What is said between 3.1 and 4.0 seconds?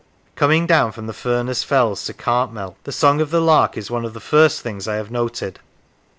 of the lark is